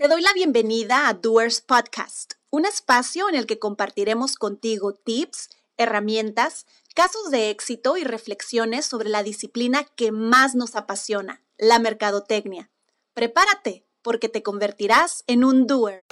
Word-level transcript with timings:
Te 0.00 0.08
doy 0.08 0.22
la 0.22 0.32
bienvenida 0.32 1.08
a 1.08 1.12
Doers 1.12 1.60
Podcast, 1.60 2.32
un 2.48 2.64
espacio 2.64 3.28
en 3.28 3.34
el 3.34 3.44
que 3.44 3.58
compartiremos 3.58 4.36
contigo 4.36 4.94
tips, 4.94 5.50
herramientas, 5.76 6.64
casos 6.94 7.30
de 7.30 7.50
éxito 7.50 7.98
y 7.98 8.04
reflexiones 8.04 8.86
sobre 8.86 9.10
la 9.10 9.22
disciplina 9.22 9.84
que 9.84 10.10
más 10.10 10.54
nos 10.54 10.74
apasiona, 10.74 11.42
la 11.58 11.78
mercadotecnia. 11.78 12.70
Prepárate, 13.12 13.84
porque 14.00 14.30
te 14.30 14.42
convertirás 14.42 15.22
en 15.26 15.44
un 15.44 15.66
doer. 15.66 16.02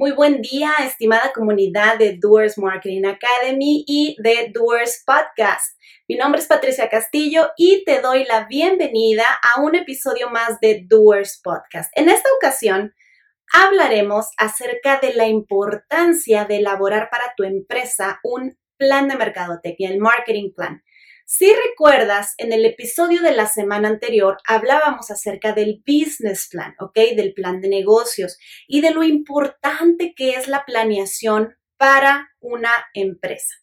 Muy 0.00 0.12
buen 0.12 0.40
día, 0.40 0.72
estimada 0.82 1.30
comunidad 1.34 1.98
de 1.98 2.16
Doers 2.18 2.56
Marketing 2.56 3.04
Academy 3.04 3.84
y 3.86 4.16
de 4.18 4.50
Doers 4.50 5.04
Podcast. 5.04 5.78
Mi 6.08 6.16
nombre 6.16 6.40
es 6.40 6.46
Patricia 6.46 6.88
Castillo 6.88 7.50
y 7.58 7.84
te 7.84 8.00
doy 8.00 8.24
la 8.24 8.46
bienvenida 8.46 9.24
a 9.42 9.60
un 9.60 9.74
episodio 9.74 10.30
más 10.30 10.58
de 10.60 10.86
Doers 10.88 11.38
Podcast. 11.44 11.92
En 11.94 12.08
esta 12.08 12.30
ocasión 12.34 12.94
hablaremos 13.52 14.28
acerca 14.38 15.00
de 15.00 15.12
la 15.12 15.26
importancia 15.28 16.46
de 16.46 16.56
elaborar 16.56 17.10
para 17.10 17.34
tu 17.36 17.44
empresa 17.44 18.20
un 18.22 18.56
plan 18.78 19.06
de 19.06 19.16
mercadotecnia, 19.16 19.90
el 19.90 19.98
marketing 19.98 20.54
plan. 20.56 20.82
Si 21.32 21.48
recuerdas, 21.54 22.34
en 22.38 22.52
el 22.52 22.64
episodio 22.64 23.22
de 23.22 23.30
la 23.30 23.46
semana 23.46 23.86
anterior 23.86 24.38
hablábamos 24.48 25.12
acerca 25.12 25.52
del 25.52 25.80
business 25.86 26.48
plan, 26.50 26.74
¿ok? 26.80 26.96
Del 27.14 27.34
plan 27.34 27.60
de 27.60 27.68
negocios 27.68 28.36
y 28.66 28.80
de 28.80 28.90
lo 28.90 29.04
importante 29.04 30.12
que 30.16 30.30
es 30.30 30.48
la 30.48 30.64
planeación 30.64 31.54
para 31.76 32.32
una 32.40 32.72
empresa. 32.94 33.54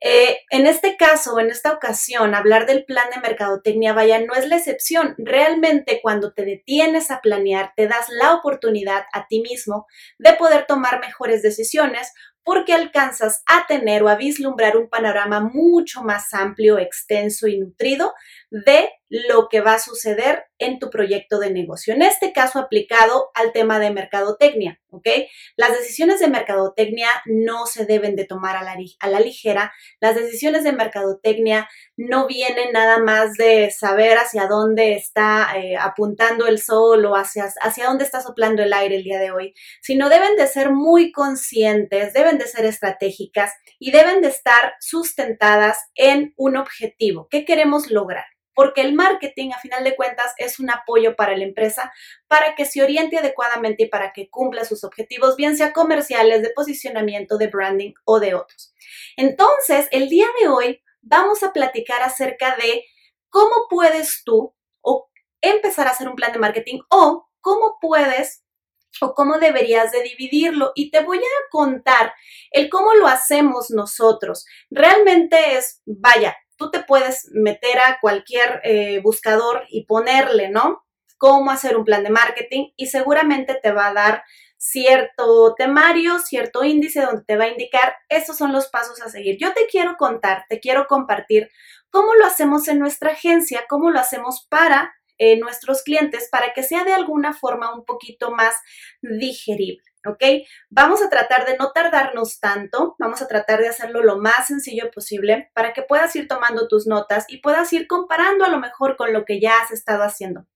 Eh, 0.00 0.38
en 0.50 0.68
este 0.68 0.96
caso, 0.96 1.40
en 1.40 1.50
esta 1.50 1.72
ocasión, 1.72 2.36
hablar 2.36 2.64
del 2.66 2.84
plan 2.84 3.10
de 3.12 3.20
mercadotecnia, 3.20 3.92
vaya, 3.92 4.20
no 4.20 4.34
es 4.34 4.46
la 4.46 4.58
excepción. 4.58 5.16
Realmente 5.18 5.98
cuando 6.00 6.32
te 6.32 6.44
detienes 6.44 7.10
a 7.10 7.20
planear, 7.20 7.72
te 7.74 7.88
das 7.88 8.06
la 8.08 8.34
oportunidad 8.36 9.02
a 9.12 9.26
ti 9.26 9.40
mismo 9.40 9.86
de 10.18 10.34
poder 10.34 10.64
tomar 10.66 11.00
mejores 11.00 11.42
decisiones 11.42 12.12
porque 12.44 12.72
alcanzas 12.72 13.42
a 13.46 13.66
tener 13.66 14.02
o 14.02 14.08
a 14.08 14.16
vislumbrar 14.16 14.76
un 14.76 14.88
panorama 14.88 15.40
mucho 15.40 16.02
más 16.02 16.32
amplio, 16.34 16.78
extenso 16.78 17.46
y 17.46 17.58
nutrido 17.58 18.14
de 18.50 18.90
lo 19.10 19.48
que 19.48 19.60
va 19.60 19.74
a 19.74 19.78
suceder 19.80 20.44
en 20.58 20.78
tu 20.78 20.88
proyecto 20.88 21.40
de 21.40 21.50
negocio. 21.50 21.92
En 21.92 22.02
este 22.02 22.32
caso 22.32 22.60
aplicado 22.60 23.30
al 23.34 23.52
tema 23.52 23.80
de 23.80 23.90
mercadotecnia, 23.90 24.80
¿ok? 24.90 25.08
Las 25.56 25.76
decisiones 25.76 26.20
de 26.20 26.28
mercadotecnia 26.28 27.08
no 27.26 27.66
se 27.66 27.86
deben 27.86 28.14
de 28.14 28.24
tomar 28.24 28.56
a 28.56 28.62
la, 28.62 29.20
ligera. 29.20 29.72
Las 30.00 30.14
decisiones 30.14 30.62
de 30.62 30.72
mercadotecnia 30.72 31.68
no 31.96 32.28
vienen 32.28 32.72
nada 32.72 32.98
más 32.98 33.34
de 33.34 33.72
saber 33.72 34.16
hacia 34.18 34.46
dónde 34.46 34.94
está 34.94 35.58
eh, 35.58 35.76
apuntando 35.76 36.46
el 36.46 36.60
sol 36.60 37.04
o 37.06 37.16
hacia, 37.16 37.48
hacia 37.62 37.86
dónde 37.86 38.04
está 38.04 38.20
soplando 38.20 38.62
el 38.62 38.72
aire 38.72 38.96
el 38.96 39.04
día 39.04 39.18
de 39.18 39.32
hoy, 39.32 39.54
sino 39.82 40.08
deben 40.08 40.36
de 40.36 40.46
ser 40.46 40.70
muy 40.70 41.10
conscientes, 41.10 42.12
deben 42.12 42.29
de 42.38 42.46
ser 42.46 42.64
estratégicas 42.64 43.52
y 43.78 43.90
deben 43.90 44.20
de 44.20 44.28
estar 44.28 44.74
sustentadas 44.80 45.78
en 45.94 46.34
un 46.36 46.56
objetivo. 46.56 47.28
¿Qué 47.30 47.44
queremos 47.44 47.90
lograr? 47.90 48.24
porque 48.60 48.82
el 48.82 48.92
marketing, 48.92 49.52
a 49.52 49.58
final 49.58 49.84
de 49.84 49.96
cuentas, 49.96 50.34
es 50.36 50.58
un 50.58 50.68
apoyo 50.68 51.16
para 51.16 51.34
la 51.34 51.44
empresa 51.44 51.94
para 52.28 52.54
que 52.54 52.66
se 52.66 52.82
oriente 52.82 53.16
adecuadamente 53.16 53.84
y 53.84 53.88
para 53.88 54.12
que 54.12 54.28
cumpla 54.28 54.66
sus 54.66 54.84
objetivos, 54.84 55.36
bien 55.36 55.56
sea 55.56 55.72
comerciales, 55.72 56.42
de 56.42 56.50
posicionamiento, 56.50 57.38
de 57.38 57.46
branding 57.46 57.92
o 58.04 58.20
de 58.20 58.34
otros. 58.34 58.74
Entonces, 59.16 59.88
el 59.92 60.10
día 60.10 60.26
de 60.42 60.48
hoy 60.48 60.82
vamos 61.00 61.42
a 61.42 61.54
platicar 61.54 62.02
acerca 62.02 62.54
de 62.56 62.84
cómo 63.30 63.66
puedes 63.70 64.24
tú 64.24 64.54
o 64.82 65.10
empezar 65.40 65.86
a 65.86 65.92
hacer 65.92 66.08
un 66.08 66.16
plan 66.16 66.32
de 66.32 66.38
marketing 66.38 66.80
o 66.90 67.30
cómo 67.40 67.78
puedes 67.80 68.44
o 69.00 69.14
cómo 69.14 69.38
deberías 69.38 69.92
de 69.92 70.02
dividirlo. 70.02 70.72
Y 70.74 70.90
te 70.90 71.02
voy 71.02 71.18
a 71.18 71.50
contar 71.50 72.14
el 72.50 72.68
cómo 72.68 72.94
lo 72.94 73.06
hacemos 73.06 73.70
nosotros. 73.70 74.46
Realmente 74.70 75.56
es, 75.56 75.82
vaya, 75.86 76.36
tú 76.56 76.70
te 76.70 76.82
puedes 76.82 77.28
meter 77.32 77.78
a 77.78 77.98
cualquier 78.00 78.60
eh, 78.64 79.00
buscador 79.02 79.64
y 79.68 79.86
ponerle, 79.86 80.50
¿no? 80.50 80.84
Cómo 81.16 81.50
hacer 81.50 81.76
un 81.76 81.84
plan 81.84 82.02
de 82.02 82.10
marketing 82.10 82.70
y 82.76 82.86
seguramente 82.86 83.58
te 83.62 83.72
va 83.72 83.88
a 83.88 83.94
dar 83.94 84.24
cierto 84.60 85.54
temario, 85.56 86.18
cierto 86.18 86.62
índice 86.64 87.00
donde 87.00 87.24
te 87.24 87.36
va 87.36 87.44
a 87.44 87.48
indicar 87.48 87.94
estos 88.10 88.36
son 88.36 88.52
los 88.52 88.68
pasos 88.68 89.00
a 89.00 89.08
seguir. 89.08 89.38
Yo 89.40 89.54
te 89.54 89.66
quiero 89.66 89.96
contar, 89.96 90.44
te 90.50 90.60
quiero 90.60 90.86
compartir 90.86 91.50
cómo 91.88 92.14
lo 92.14 92.26
hacemos 92.26 92.68
en 92.68 92.78
nuestra 92.78 93.12
agencia, 93.12 93.64
cómo 93.68 93.90
lo 93.90 93.98
hacemos 93.98 94.46
para 94.50 94.94
eh, 95.22 95.38
nuestros 95.38 95.82
clientes, 95.82 96.30
para 96.32 96.54
que 96.54 96.62
sea 96.62 96.82
de 96.82 96.94
alguna 96.94 97.34
forma 97.34 97.74
un 97.74 97.84
poquito 97.84 98.30
más 98.30 98.54
digerible. 99.02 99.82
¿ok? 100.06 100.46
Vamos 100.70 101.02
a 101.02 101.10
tratar 101.10 101.46
de 101.46 101.58
no 101.58 101.72
tardarnos 101.72 102.40
tanto, 102.40 102.96
vamos 102.98 103.20
a 103.20 103.28
tratar 103.28 103.60
de 103.60 103.68
hacerlo 103.68 104.02
lo 104.02 104.16
más 104.16 104.46
sencillo 104.46 104.90
posible 104.90 105.50
para 105.52 105.74
que 105.74 105.82
puedas 105.82 106.16
ir 106.16 106.26
tomando 106.26 106.68
tus 106.68 106.86
notas 106.86 107.26
y 107.28 107.42
puedas 107.42 107.70
ir 107.74 107.86
comparando 107.86 108.46
a 108.46 108.48
lo 108.48 108.58
mejor 108.58 108.96
con 108.96 109.12
lo 109.12 109.26
que 109.26 109.40
ya 109.40 109.60
has 109.60 109.70
estado 109.72 110.04
haciendo. 110.04 110.46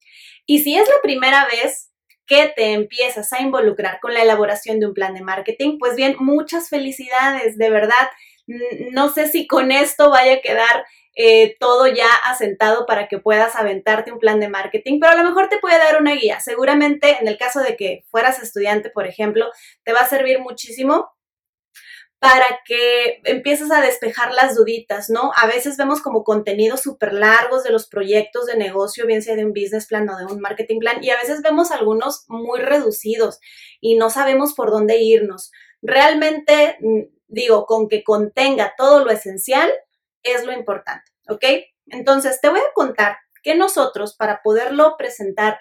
Y 0.47 0.61
si 0.61 0.79
es 0.79 0.89
la 0.89 1.03
primera 1.03 1.45
vez 1.45 1.93
que 2.27 2.51
te 2.57 2.73
empiezas 2.73 3.35
a 3.35 3.43
involucrar 3.43 4.01
con 4.01 4.15
la 4.15 4.23
elaboración 4.23 4.81
de 4.81 4.87
un 4.87 4.95
plan 4.95 5.13
de 5.13 5.21
marketing, 5.21 5.77
pues 5.79 5.95
bien, 5.95 6.17
muchas 6.19 6.71
felicidades, 6.71 7.59
de 7.59 7.69
verdad. 7.69 8.09
No 8.47 9.09
sé 9.09 9.29
si 9.29 9.47
con 9.47 9.73
esto 9.73 10.11
vaya 10.11 10.35
a 10.35 10.41
quedar 10.41 10.85
eh, 11.17 11.57
todo 11.61 11.87
ya 11.87 12.09
asentado 12.25 12.87
para 12.87 13.09
que 13.09 13.19
puedas 13.19 13.57
aventarte 13.57 14.13
un 14.13 14.19
plan 14.19 14.41
de 14.41 14.49
marketing, 14.49 14.99
pero 15.01 15.13
a 15.13 15.17
lo 15.17 15.29
mejor 15.29 15.49
te 15.49 15.59
puede 15.59 15.79
dar 15.79 16.01
una 16.01 16.15
guía. 16.15 16.41
Seguramente 16.41 17.19
en 17.21 17.29
el 17.29 17.39
caso 17.39 17.61
de 17.61 17.77
que 17.77 18.05
fueras 18.11 18.43
estudiante, 18.43 18.91
por 18.91 19.07
ejemplo, 19.07 19.47
te 19.85 19.93
va 19.93 20.01
a 20.01 20.09
servir 20.09 20.41
muchísimo 20.41 21.15
para 22.19 22.61
que 22.65 23.21
empieces 23.25 23.71
a 23.71 23.83
despejar 23.83 24.33
las 24.33 24.57
duditas, 24.57 25.11
¿no? 25.11 25.31
A 25.37 25.47
veces 25.47 25.77
vemos 25.77 26.01
como 26.01 26.25
contenidos 26.25 26.81
súper 26.81 27.13
largos 27.13 27.65
de 27.65 27.71
los 27.71 27.87
proyectos 27.87 28.47
de 28.47 28.57
negocio, 28.57 29.07
bien 29.07 29.23
sea 29.23 29.37
de 29.37 29.45
un 29.45 29.53
business 29.53 29.87
plan 29.87 30.09
o 30.09 30.17
de 30.17 30.25
un 30.25 30.41
marketing 30.41 30.79
plan, 30.79 31.05
y 31.05 31.11
a 31.11 31.19
veces 31.19 31.43
vemos 31.43 31.71
algunos 31.71 32.25
muy 32.29 32.61
reducidos 32.61 33.41
y 33.79 33.97
no 33.97 34.09
sabemos 34.09 34.55
por 34.55 34.71
dónde 34.71 35.03
irnos. 35.03 35.51
Realmente, 35.87 36.79
mm, 36.81 37.01
digo, 37.29 37.67
con 37.67 37.89
que 37.89 38.03
contenga 38.03 38.75
todo 38.77 39.05
lo 39.05 39.11
esencial, 39.11 39.71
es 40.23 40.45
lo 40.47 40.53
importante, 40.53 41.13
¿ok? 41.29 41.45
Entonces, 41.89 42.41
te 42.41 42.49
voy 42.49 42.61
a 42.61 42.73
contar 42.75 43.19
que 43.43 43.55
nosotros, 43.55 44.17
para 44.17 44.41
poderlo 44.43 44.97
presentar 44.97 45.61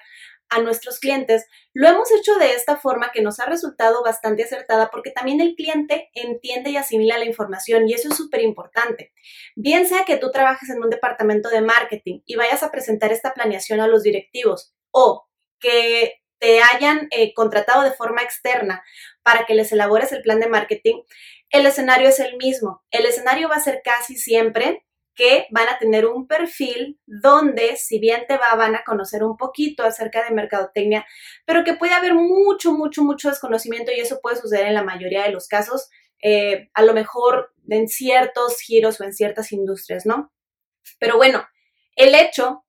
a 0.50 0.62
nuestros 0.62 1.00
clientes, 1.00 1.46
lo 1.74 1.90
hemos 1.90 2.10
hecho 2.12 2.36
de 2.36 2.54
esta 2.54 2.78
forma 2.78 3.12
que 3.12 3.22
nos 3.22 3.40
ha 3.42 3.46
resultado 3.46 4.02
bastante 4.04 4.44
acertada 4.44 4.90
porque 4.92 5.12
también 5.12 5.42
el 5.42 5.56
cliente 5.56 6.10
entiende 6.14 6.70
y 6.70 6.78
asimila 6.78 7.18
la 7.18 7.26
información 7.26 7.90
y 7.90 7.94
eso 7.94 8.10
es 8.10 8.16
súper 8.16 8.42
importante. 8.42 9.12
Bien 9.56 9.86
sea 9.88 10.06
que 10.06 10.18
tú 10.18 10.32
trabajes 10.32 10.70
en 10.70 10.82
un 10.82 10.90
departamento 10.90 11.50
de 11.50 11.62
marketing 11.62 12.22
y 12.26 12.36
vayas 12.36 12.64
a 12.64 12.72
presentar 12.72 13.12
esta 13.12 13.34
planeación 13.34 13.82
a 13.82 13.88
los 13.88 14.04
directivos 14.04 14.74
o 14.92 15.28
que 15.60 16.23
te 16.44 16.62
hayan 16.62 17.08
eh, 17.12 17.34
contratado 17.34 17.84
de 17.84 17.94
forma 17.94 18.22
externa 18.22 18.84
para 19.22 19.46
que 19.46 19.56
les 19.56 19.72
elabores 19.72 20.12
el 20.12 20.22
plan 20.22 20.42
de 20.42 20.50
marketing, 20.50 21.04
el 21.50 21.66
escenario 21.66 22.10
es 22.10 22.20
el 22.20 22.36
mismo. 22.36 22.84
El 22.92 23.06
escenario 23.06 23.48
va 23.48 23.56
a 23.56 23.62
ser 23.62 23.80
casi 23.82 24.18
siempre 24.18 24.86
que 25.16 25.48
van 25.52 25.70
a 25.70 25.78
tener 25.78 26.06
un 26.06 26.28
perfil 26.28 27.00
donde, 27.06 27.78
si 27.78 27.98
bien 27.98 28.26
te 28.28 28.36
va, 28.36 28.54
van 28.56 28.76
a 28.76 28.84
conocer 28.84 29.24
un 29.24 29.38
poquito 29.38 29.86
acerca 29.86 30.26
de 30.26 30.36
mercadotecnia, 30.36 31.06
pero 31.46 31.64
que 31.64 31.76
puede 31.76 31.94
haber 31.94 32.14
mucho, 32.14 32.74
mucho, 32.74 33.06
mucho 33.06 33.30
desconocimiento 33.30 33.94
y 33.96 34.02
eso 34.02 34.20
puede 34.22 34.36
suceder 34.36 34.66
en 34.66 34.74
la 34.74 34.84
mayoría 34.84 35.24
de 35.24 35.32
los 35.32 35.48
casos, 35.48 35.90
eh, 36.22 36.70
a 36.74 36.82
lo 36.82 36.94
mejor 36.94 37.54
en 37.70 37.88
ciertos 37.88 38.60
giros 38.60 39.00
o 39.00 39.06
en 39.06 39.14
ciertas 39.14 39.54
industrias, 39.54 40.06
¿no? 40.06 40.34
Pero 41.00 41.16
bueno, 41.16 41.48
el 41.96 42.14
hecho 42.16 42.63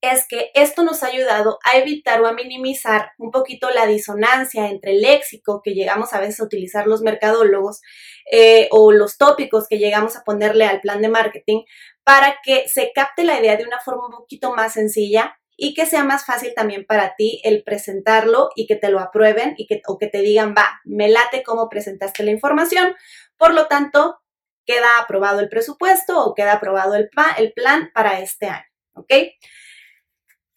es 0.00 0.26
que 0.28 0.50
esto 0.54 0.84
nos 0.84 1.02
ha 1.02 1.08
ayudado 1.08 1.58
a 1.64 1.76
evitar 1.76 2.20
o 2.20 2.26
a 2.26 2.32
minimizar 2.32 3.10
un 3.18 3.30
poquito 3.30 3.70
la 3.70 3.86
disonancia 3.86 4.68
entre 4.68 4.92
el 4.92 5.00
léxico 5.00 5.60
que 5.62 5.74
llegamos 5.74 6.12
a 6.12 6.20
veces 6.20 6.40
a 6.40 6.44
utilizar 6.44 6.86
los 6.86 7.02
mercadólogos 7.02 7.80
eh, 8.30 8.68
o 8.70 8.92
los 8.92 9.18
tópicos 9.18 9.66
que 9.68 9.78
llegamos 9.78 10.16
a 10.16 10.22
ponerle 10.22 10.66
al 10.66 10.80
plan 10.80 11.02
de 11.02 11.08
marketing 11.08 11.64
para 12.04 12.38
que 12.42 12.68
se 12.68 12.92
capte 12.94 13.24
la 13.24 13.40
idea 13.40 13.56
de 13.56 13.64
una 13.64 13.80
forma 13.80 14.06
un 14.06 14.12
poquito 14.12 14.54
más 14.54 14.74
sencilla 14.74 15.36
y 15.56 15.74
que 15.74 15.86
sea 15.86 16.04
más 16.04 16.24
fácil 16.24 16.54
también 16.54 16.86
para 16.86 17.16
ti 17.16 17.40
el 17.42 17.64
presentarlo 17.64 18.50
y 18.54 18.68
que 18.68 18.76
te 18.76 18.90
lo 18.90 19.00
aprueben 19.00 19.54
y 19.56 19.66
que, 19.66 19.82
o 19.88 19.98
que 19.98 20.06
te 20.06 20.20
digan, 20.20 20.54
va, 20.56 20.80
me 20.84 21.08
late 21.08 21.42
cómo 21.42 21.68
presentaste 21.68 22.22
la 22.22 22.30
información, 22.30 22.94
por 23.36 23.52
lo 23.52 23.66
tanto, 23.66 24.20
queda 24.64 24.98
aprobado 25.00 25.40
el 25.40 25.48
presupuesto 25.48 26.24
o 26.24 26.34
queda 26.34 26.52
aprobado 26.52 26.94
el, 26.94 27.10
el 27.38 27.52
plan 27.54 27.90
para 27.92 28.20
este 28.20 28.46
año, 28.46 28.66
¿ok? 28.94 29.12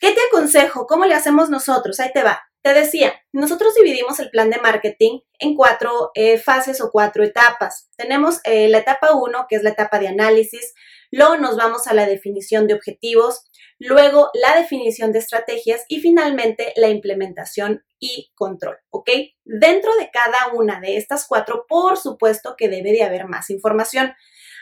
¿Qué 0.01 0.11
te 0.11 0.19
aconsejo? 0.27 0.85
¿Cómo 0.87 1.05
le 1.05 1.13
hacemos 1.13 1.49
nosotros? 1.49 2.01
Ahí 2.01 2.11
te 2.11 2.23
va. 2.23 2.41
Te 2.61 2.73
decía, 2.73 3.13
nosotros 3.31 3.73
dividimos 3.73 4.19
el 4.19 4.29
plan 4.29 4.49
de 4.49 4.59
marketing 4.59 5.21
en 5.39 5.55
cuatro 5.55 6.11
eh, 6.13 6.37
fases 6.37 6.81
o 6.81 6.91
cuatro 6.91 7.23
etapas. 7.23 7.89
Tenemos 7.95 8.41
eh, 8.43 8.67
la 8.67 8.79
etapa 8.79 9.15
uno, 9.15 9.45
que 9.47 9.55
es 9.55 9.63
la 9.63 9.69
etapa 9.69 9.97
de 9.97 10.09
análisis, 10.09 10.73
Luego 11.11 11.35
nos 11.35 11.57
vamos 11.57 11.87
a 11.87 11.93
la 11.93 12.05
definición 12.05 12.67
de 12.67 12.73
objetivos, 12.73 13.43
luego 13.79 14.29
la 14.33 14.55
definición 14.55 15.11
de 15.11 15.19
estrategias 15.19 15.83
y 15.89 15.99
finalmente 15.99 16.71
la 16.77 16.87
implementación 16.87 17.83
y 17.99 18.31
control, 18.33 18.77
¿ok? 18.91 19.09
Dentro 19.43 19.93
de 19.97 20.09
cada 20.09 20.53
una 20.53 20.79
de 20.79 20.95
estas 20.95 21.27
cuatro, 21.27 21.65
por 21.67 21.97
supuesto 21.97 22.55
que 22.57 22.69
debe 22.69 22.93
de 22.93 23.03
haber 23.03 23.27
más 23.27 23.49
información. 23.49 24.13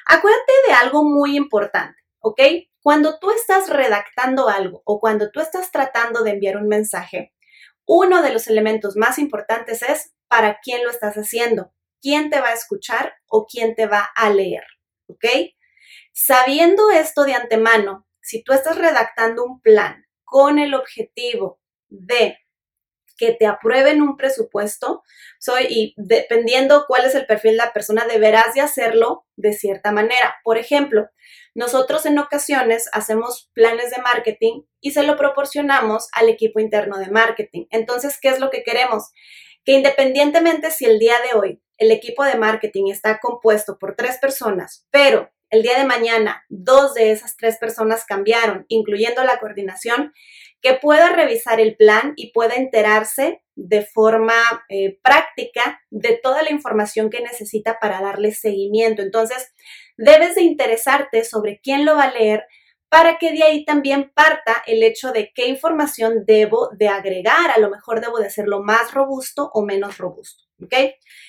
Acuérdate 0.08 0.54
de 0.68 0.74
algo 0.74 1.04
muy 1.04 1.38
importante, 1.38 2.02
¿ok? 2.20 2.42
Cuando 2.90 3.20
tú 3.20 3.30
estás 3.30 3.70
redactando 3.70 4.50
algo 4.50 4.82
o 4.84 5.00
cuando 5.00 5.30
tú 5.30 5.42
estás 5.42 5.70
tratando 5.72 6.24
de 6.24 6.32
enviar 6.32 6.58
un 6.58 6.68
mensaje, 6.68 7.36
uno 7.86 8.24
de 8.24 8.34
los 8.34 8.48
elementos 8.48 8.96
más 8.96 9.20
importantes 9.20 9.84
es 9.84 10.16
para 10.28 10.58
quién 10.60 10.84
lo 10.84 10.90
estás 10.90 11.14
haciendo, 11.14 11.72
quién 12.02 12.32
te 12.32 12.42
va 12.42 12.48
a 12.48 12.54
escuchar 12.54 13.14
o 13.28 13.46
quién 13.46 13.76
te 13.76 13.86
va 13.86 14.10
a 14.16 14.32
leer, 14.32 14.64
¿ok? 15.06 15.24
Sabiendo 16.14 16.90
esto 16.90 17.26
de 17.26 17.36
antemano, 17.36 18.08
si 18.22 18.44
tú 18.44 18.54
estás 18.54 18.76
redactando 18.76 19.44
un 19.44 19.62
plan 19.62 20.08
con 20.24 20.58
el 20.58 20.74
objetivo 20.74 21.62
de 21.90 22.40
que 23.18 23.34
te 23.34 23.46
aprueben 23.46 24.02
un 24.02 24.18
presupuesto, 24.18 25.04
soy 25.38 25.68
y 25.70 25.94
dependiendo 25.96 26.86
cuál 26.88 27.06
es 27.06 27.14
el 27.14 27.28
perfil 27.28 27.52
de 27.52 27.58
la 27.58 27.72
persona, 27.72 28.08
deberás 28.08 28.56
de 28.56 28.62
hacerlo 28.62 29.28
de 29.36 29.54
cierta 29.54 29.92
manera. 29.92 30.38
Por 30.44 30.58
ejemplo, 30.58 31.08
nosotros 31.60 32.06
en 32.06 32.18
ocasiones 32.20 32.88
hacemos 32.94 33.52
planes 33.54 33.92
de 33.92 34.02
marketing 34.02 34.62
y 34.80 34.92
se 34.92 35.04
lo 35.04 35.18
proporcionamos 35.18 36.08
al 36.14 36.30
equipo 36.30 36.62
interno 36.62 36.98
de 36.98 37.12
marketing. 37.12 37.66
Entonces, 37.70 38.18
¿qué 38.22 38.30
es 38.30 38.40
lo 38.40 38.50
que 38.50 38.64
queremos? 38.64 39.12
Que 39.66 39.74
independientemente 39.74 40.72
si 40.72 40.86
el 40.86 41.00
día 41.00 41.16
de 41.20 41.38
hoy 41.38 41.62
el 41.78 41.92
equipo 41.92 42.24
de 42.24 42.36
marketing 42.36 42.90
está 42.90 43.20
compuesto 43.20 43.78
por 43.78 43.98
tres 43.98 44.20
personas, 44.20 44.88
pero 44.90 45.32
el 45.50 45.62
día 45.62 45.78
de 45.78 45.84
mañana 45.84 46.46
dos 46.48 46.94
de 46.94 47.12
esas 47.12 47.36
tres 47.36 47.58
personas 47.58 48.06
cambiaron, 48.06 48.66
incluyendo 48.70 49.22
la 49.26 49.38
coordinación, 49.40 50.14
que 50.62 50.76
pueda 50.76 51.10
revisar 51.10 51.60
el 51.60 51.76
plan 51.76 52.14
y 52.16 52.32
pueda 52.32 52.56
enterarse 52.56 53.44
de 53.56 53.86
forma 53.86 54.34
eh, 54.70 54.98
práctica 55.04 55.82
de 55.90 56.18
toda 56.24 56.42
la 56.42 56.52
información 56.52 57.10
que 57.10 57.20
necesita 57.20 57.80
para 57.80 58.00
darle 58.02 58.32
seguimiento. 58.32 59.02
Entonces, 59.02 59.54
debes 60.00 60.36
de 60.36 60.44
interesarte 60.44 61.24
sobre 61.26 61.60
quién 61.62 61.86
lo 61.86 61.96
va 61.96 62.04
a 62.04 62.12
leer 62.12 62.46
para 62.88 63.18
que 63.20 63.32
de 63.32 63.44
ahí 63.44 63.66
también 63.66 64.12
parta 64.16 64.64
el 64.66 64.82
hecho 64.82 65.12
de 65.12 65.32
qué 65.36 65.48
información 65.48 66.24
debo 66.26 66.70
de 66.76 66.88
agregar. 66.88 67.52
A 67.52 67.60
lo 67.60 67.70
mejor 67.70 68.02
debo 68.02 68.18
de 68.18 68.26
hacerlo 68.26 68.64
más 68.64 68.94
robusto 68.94 69.52
o 69.54 69.64
menos 69.64 69.98
robusto. 70.00 70.44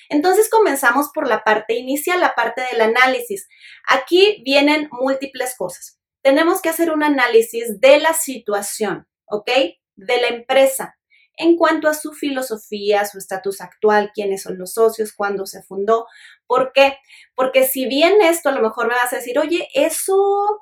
Entonces 0.09 0.49
comenzamos 0.49 1.09
por 1.13 1.27
la 1.27 1.43
parte 1.43 1.75
inicial, 1.75 2.19
la 2.19 2.33
parte 2.33 2.63
del 2.71 2.81
análisis. 2.81 3.47
Aquí 3.87 4.41
vienen 4.43 4.89
múltiples 4.91 5.55
cosas. 5.55 5.99
Tenemos 6.23 6.61
que 6.61 6.69
hacer 6.69 6.91
un 6.91 7.03
análisis 7.03 7.79
de 7.79 7.99
la 7.99 8.13
situación, 8.13 9.07
¿ok? 9.25 9.49
De 9.95 10.21
la 10.21 10.27
empresa 10.29 10.95
en 11.41 11.57
cuanto 11.57 11.87
a 11.87 11.95
su 11.95 12.13
filosofía, 12.13 13.05
su 13.05 13.17
estatus 13.17 13.61
actual, 13.61 14.11
quiénes 14.13 14.43
son 14.43 14.59
los 14.59 14.73
socios, 14.73 15.11
cuándo 15.11 15.47
se 15.47 15.63
fundó. 15.63 16.05
¿Por 16.45 16.71
qué? 16.71 16.97
Porque 17.35 17.65
si 17.65 17.87
bien 17.87 18.21
esto 18.21 18.49
a 18.49 18.51
lo 18.51 18.61
mejor 18.61 18.87
me 18.87 18.93
vas 18.93 19.11
a 19.11 19.15
decir, 19.15 19.39
oye, 19.39 19.67
eso 19.73 20.15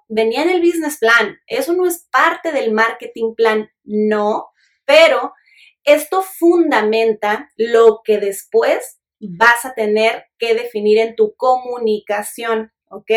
venía 0.07 0.41
en 0.41 0.49
el 0.49 0.61
business 0.61 0.97
plan, 0.97 1.37
eso 1.47 1.73
no 1.73 1.85
es 1.85 2.07
parte 2.09 2.53
del 2.53 2.71
marketing 2.71 3.35
plan, 3.35 3.69
no, 3.83 4.47
pero 4.85 5.33
esto 5.83 6.21
fundamenta 6.23 7.49
lo 7.57 8.01
que 8.03 8.17
después 8.17 8.99
vas 9.19 9.65
a 9.65 9.73
tener 9.73 10.27
que 10.37 10.53
definir 10.53 10.97
en 10.99 11.15
tu 11.15 11.35
comunicación, 11.35 12.71
¿ok? 12.89 13.11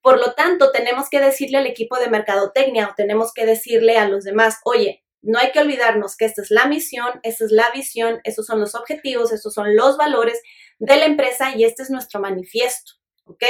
Por 0.00 0.18
lo 0.20 0.34
tanto, 0.34 0.70
tenemos 0.70 1.10
que 1.10 1.18
decirle 1.18 1.58
al 1.58 1.66
equipo 1.66 1.98
de 1.98 2.08
mercadotecnia 2.08 2.88
o 2.88 2.94
tenemos 2.94 3.32
que 3.32 3.44
decirle 3.44 3.98
a 3.98 4.08
los 4.08 4.22
demás, 4.22 4.60
oye, 4.64 5.02
no 5.22 5.38
hay 5.38 5.52
que 5.52 5.60
olvidarnos 5.60 6.16
que 6.16 6.24
esta 6.24 6.42
es 6.42 6.50
la 6.50 6.66
misión, 6.66 7.20
esta 7.22 7.44
es 7.44 7.52
la 7.52 7.70
visión, 7.70 8.20
estos 8.24 8.46
son 8.46 8.60
los 8.60 8.74
objetivos, 8.74 9.32
estos 9.32 9.54
son 9.54 9.74
los 9.76 9.96
valores 9.96 10.40
de 10.78 10.96
la 10.96 11.06
empresa 11.06 11.56
y 11.56 11.64
este 11.64 11.82
es 11.82 11.90
nuestro 11.90 12.20
manifiesto, 12.20 12.94
¿ok? 13.24 13.44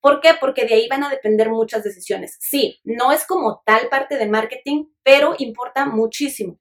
¿Por 0.00 0.20
qué? 0.20 0.34
Porque 0.40 0.64
de 0.64 0.74
ahí 0.74 0.88
van 0.88 1.02
a 1.02 1.10
depender 1.10 1.50
muchas 1.50 1.82
decisiones. 1.82 2.36
Sí, 2.40 2.78
no 2.84 3.12
es 3.12 3.26
como 3.26 3.62
tal 3.66 3.88
parte 3.88 4.16
de 4.16 4.28
marketing, 4.28 4.86
pero 5.02 5.34
importa 5.38 5.86
muchísimo. 5.86 6.60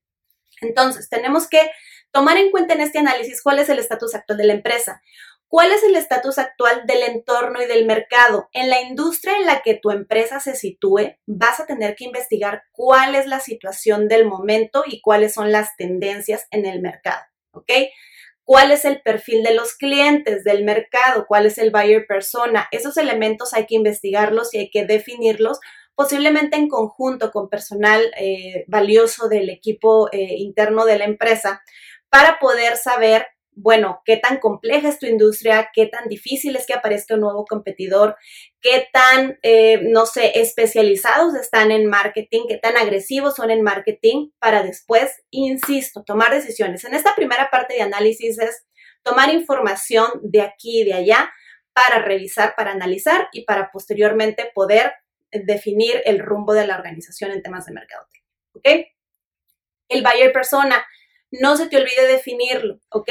Entonces, 0.62 1.08
tenemos 1.08 1.48
que 1.48 1.70
tomar 2.12 2.38
en 2.38 2.50
cuenta 2.50 2.74
en 2.74 2.82
este 2.82 2.98
análisis 2.98 3.44
cuál 3.44 3.60
es 3.60 3.70
el 3.70 3.78
estatus 3.78 4.16
actual 4.16 4.40
de 4.40 4.46
la 4.46 4.54
empresa. 4.54 5.02
¿Cuál 5.50 5.72
es 5.72 5.82
el 5.84 5.96
estatus 5.96 6.40
actual 6.40 6.84
del 6.86 7.04
entorno 7.04 7.62
y 7.62 7.68
del 7.68 7.86
mercado? 7.86 8.50
En 8.52 8.70
la 8.70 8.82
industria 8.82 9.38
en 9.38 9.46
la 9.46 9.62
que 9.62 9.76
tu 9.76 9.92
empresa 9.92 10.42
se 10.42 10.56
sitúe, 10.56 11.16
vas 11.26 11.62
a 11.62 11.66
tener 11.66 11.96
que 11.96 12.04
investigar 12.04 12.64
cuál 12.74 13.16
es 13.16 13.28
la 13.28 13.40
situación 13.40 14.10
del 14.10 14.26
momento 14.26 14.84
y 14.86 15.00
cuáles 15.00 15.34
son 15.34 15.54
las 15.54 15.78
tendencias 15.78 16.48
en 16.52 16.66
el 16.66 16.82
mercado, 16.82 17.24
¿ok? 17.52 17.72
¿Cuál 18.44 18.72
es 18.72 18.84
el 18.84 19.02
perfil 19.02 19.44
de 19.44 19.54
los 19.54 19.76
clientes 19.76 20.44
del 20.44 20.66
mercado? 20.66 21.26
¿Cuál 21.28 21.46
es 21.46 21.58
el 21.58 21.72
buyer 21.72 22.06
persona? 22.08 22.68
Esos 22.72 22.98
elementos 22.98 23.54
hay 23.54 23.66
que 23.66 23.76
investigarlos 23.76 24.54
y 24.54 24.60
hay 24.60 24.70
que 24.70 24.86
definirlos 24.86 25.60
posiblemente 25.96 26.58
en 26.58 26.68
conjunto 26.68 27.32
con 27.32 27.50
personal 27.50 28.04
eh, 28.18 28.66
valioso 28.68 29.30
del 29.30 29.50
equipo 29.50 30.10
eh, 30.12 30.36
interno 30.38 30.86
de 30.86 30.98
la 30.98 31.06
empresa 31.06 31.62
para 32.10 32.40
poder 32.40 32.78
saber 32.78 33.28
bueno, 33.60 34.04
qué 34.06 34.18
tan 34.18 34.38
compleja 34.38 34.88
es 34.88 35.00
tu 35.00 35.08
industria, 35.08 35.72
qué 35.74 35.88
tan 35.88 36.08
difícil 36.08 36.56
es 36.56 36.68
que 36.68 36.76
aparezca 36.76 37.16
un 37.16 37.22
nuevo 37.22 37.44
competidor, 37.44 38.16
qué 38.62 38.88
tan, 38.94 39.40
eh, 39.42 39.80
no 39.82 40.06
sé, 40.06 40.40
especializados 40.40 41.34
están 41.34 41.72
en 41.72 41.88
marketing, 41.88 42.42
qué 42.48 42.58
tan 42.58 42.78
agresivos 42.78 43.36
son 43.36 43.50
en 43.50 43.64
marketing, 43.64 44.30
para 44.38 44.62
después, 44.62 45.24
insisto, 45.32 46.04
tomar 46.04 46.32
decisiones. 46.32 46.84
En 46.86 46.94
esta 46.94 47.16
primera 47.16 47.50
parte 47.50 47.74
de 47.74 47.82
análisis 47.82 48.38
es 48.38 48.68
tomar 49.02 49.34
información 49.34 50.08
de 50.22 50.42
aquí 50.42 50.82
y 50.82 50.84
de 50.84 50.94
allá 50.94 51.32
para 51.74 52.04
revisar, 52.04 52.54
para 52.56 52.72
analizar 52.72 53.28
y 53.32 53.44
para 53.44 53.72
posteriormente 53.72 54.52
poder 54.54 54.94
definir 55.32 56.04
el 56.06 56.20
rumbo 56.20 56.54
de 56.54 56.68
la 56.68 56.76
organización 56.76 57.32
en 57.32 57.42
temas 57.42 57.66
de 57.66 57.74
mercadotecnia. 57.74 58.24
¿Ok? 58.54 58.68
El 59.90 60.04
buyer 60.04 60.32
persona 60.32 60.86
no 61.32 61.58
se 61.58 61.68
te 61.68 61.78
olvide 61.78 62.08
definirlo, 62.08 62.80
¿ok? 62.90 63.10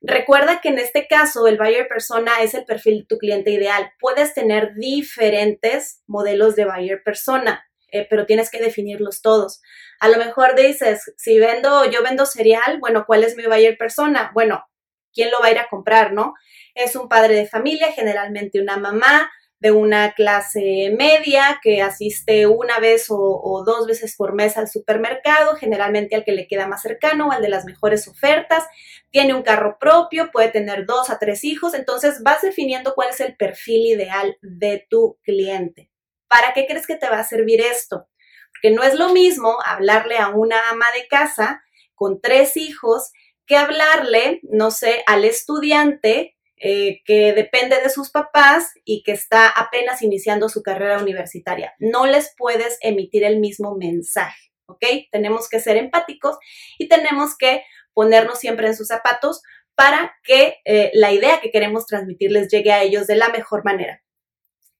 Recuerda 0.00 0.60
que 0.60 0.68
en 0.68 0.78
este 0.78 1.06
caso 1.06 1.46
el 1.46 1.58
buyer 1.58 1.86
persona 1.86 2.42
es 2.42 2.54
el 2.54 2.64
perfil 2.64 3.00
de 3.00 3.06
tu 3.06 3.18
cliente 3.18 3.50
ideal. 3.50 3.92
Puedes 4.00 4.34
tener 4.34 4.74
diferentes 4.74 6.02
modelos 6.06 6.56
de 6.56 6.64
buyer 6.64 7.02
persona, 7.02 7.64
eh, 7.88 8.06
pero 8.08 8.26
tienes 8.26 8.50
que 8.50 8.60
definirlos 8.60 9.22
todos. 9.22 9.60
A 10.00 10.08
lo 10.08 10.18
mejor 10.18 10.56
dices, 10.56 11.12
si 11.16 11.38
vendo, 11.38 11.84
yo 11.90 12.02
vendo 12.02 12.26
cereal, 12.26 12.78
bueno, 12.80 13.04
¿cuál 13.06 13.22
es 13.22 13.36
mi 13.36 13.44
buyer 13.44 13.76
persona? 13.78 14.32
Bueno, 14.34 14.64
¿quién 15.12 15.30
lo 15.30 15.40
va 15.40 15.46
a 15.46 15.52
ir 15.52 15.58
a 15.58 15.68
comprar, 15.68 16.12
no? 16.12 16.34
Es 16.74 16.96
un 16.96 17.08
padre 17.08 17.34
de 17.36 17.46
familia, 17.46 17.92
generalmente 17.92 18.60
una 18.60 18.76
mamá, 18.76 19.30
de 19.62 19.70
una 19.70 20.12
clase 20.14 20.92
media 20.98 21.60
que 21.62 21.82
asiste 21.82 22.48
una 22.48 22.80
vez 22.80 23.06
o, 23.10 23.62
dos 23.64 23.86
veces 23.86 24.16
por 24.16 24.34
mes 24.34 24.56
al 24.56 24.68
supermercado, 24.68 25.54
generalmente 25.54 26.16
al 26.16 26.24
que 26.24 26.32
le 26.32 26.48
queda 26.48 26.66
más 26.66 26.82
cercano 26.82 27.28
o 27.28 27.30
al 27.30 27.42
de 27.42 27.48
las 27.48 27.64
mejores 27.64 28.08
ofertas, 28.08 28.66
tiene 29.12 29.34
un 29.34 29.44
carro 29.44 29.76
propio, 29.78 30.32
puede 30.32 30.48
tener 30.48 30.84
dos 30.84 31.10
a 31.10 31.20
tres 31.20 31.44
hijos, 31.44 31.74
entonces 31.74 32.24
vas 32.24 32.42
definiendo 32.42 32.96
cuál 32.96 33.10
es 33.10 33.20
el 33.20 33.36
perfil 33.36 33.86
ideal 33.86 34.36
de 34.42 34.84
tu 34.90 35.20
cliente. 35.22 35.92
¿Para 36.26 36.54
qué 36.54 36.66
crees 36.66 36.88
que 36.88 36.96
te 36.96 37.08
va 37.08 37.20
a 37.20 37.24
servir 37.24 37.60
esto? 37.60 38.08
Porque 38.52 38.74
no 38.74 38.82
es 38.82 38.94
lo 38.96 39.10
mismo 39.10 39.58
hablarle 39.64 40.18
a 40.18 40.30
una 40.30 40.70
ama 40.70 40.86
de 40.92 41.06
casa 41.06 41.62
con 41.94 42.20
tres 42.20 42.56
hijos 42.56 43.12
que 43.46 43.56
hablarle, 43.56 44.40
no 44.42 44.72
sé, 44.72 45.04
al 45.06 45.24
estudiante 45.24 46.36
eh, 46.64 47.02
que 47.04 47.32
depende 47.32 47.80
de 47.80 47.90
sus 47.90 48.10
papás 48.10 48.72
y 48.84 49.02
que 49.02 49.10
está 49.10 49.48
apenas 49.48 50.00
iniciando 50.00 50.48
su 50.48 50.62
carrera 50.62 50.98
universitaria. 50.98 51.74
No 51.80 52.06
les 52.06 52.32
puedes 52.38 52.78
emitir 52.82 53.24
el 53.24 53.40
mismo 53.40 53.74
mensaje, 53.74 54.52
¿ok? 54.66 54.84
Tenemos 55.10 55.48
que 55.48 55.58
ser 55.58 55.76
empáticos 55.76 56.38
y 56.78 56.86
tenemos 56.86 57.36
que 57.36 57.64
ponernos 57.94 58.38
siempre 58.38 58.68
en 58.68 58.76
sus 58.76 58.86
zapatos 58.86 59.42
para 59.74 60.14
que 60.22 60.58
eh, 60.64 60.92
la 60.94 61.10
idea 61.10 61.40
que 61.40 61.50
queremos 61.50 61.84
transmitirles 61.86 62.46
llegue 62.46 62.70
a 62.70 62.84
ellos 62.84 63.08
de 63.08 63.16
la 63.16 63.30
mejor 63.30 63.64
manera. 63.64 64.00